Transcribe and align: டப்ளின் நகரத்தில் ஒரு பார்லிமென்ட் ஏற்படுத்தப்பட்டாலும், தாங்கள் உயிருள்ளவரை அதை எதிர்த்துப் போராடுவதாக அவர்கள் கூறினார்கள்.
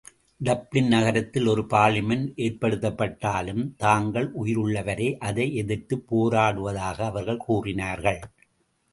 டப்ளின் 0.39 0.87
நகரத்தில் 0.87 1.47
ஒரு 1.47 1.61
பார்லிமென்ட் 1.69 2.31
ஏற்படுத்தப்பட்டாலும், 2.37 3.71
தாங்கள் 3.77 4.33
உயிருள்ளவரை 4.43 5.17
அதை 5.17 5.55
எதிர்த்துப் 5.55 6.15
போராடுவதாக 6.15 7.01
அவர்கள் 7.01 7.37
கூறினார்கள். 7.37 8.19